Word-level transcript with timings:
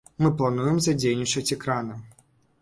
Мы 0.25 0.29
плануем 0.39 0.79
задзейнічаць 0.85 1.53
экраны. 1.57 2.01